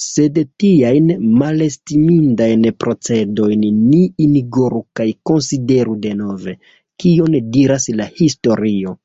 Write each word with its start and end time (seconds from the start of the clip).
Sed 0.00 0.36
tiajn 0.62 1.06
malestimindajn 1.40 2.68
procedojn 2.84 3.64
ni 3.94 4.02
ignoru 4.26 4.84
kaj 5.02 5.08
konsideru 5.32 5.98
denove, 6.06 6.56
kion 7.06 7.36
diras 7.58 7.90
la 8.04 8.08
historio. 8.22 8.96